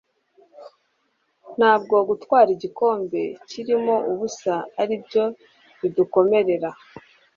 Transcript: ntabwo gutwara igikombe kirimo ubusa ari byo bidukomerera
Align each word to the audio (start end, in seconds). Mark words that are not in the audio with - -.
ntabwo 1.57 1.95
gutwara 2.09 2.49
igikombe 2.55 3.21
kirimo 3.49 3.95
ubusa 4.11 4.53
ari 4.81 4.95
byo 5.05 5.25
bidukomerera 5.79 6.69